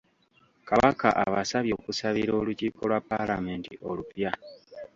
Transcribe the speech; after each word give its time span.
Kabaka 0.67 1.07
abasabye 1.25 1.71
okusabira 1.79 2.31
olukiiko 2.39 2.81
lwa 2.89 2.99
Palamenti 3.09 3.73
olupya. 3.89 4.31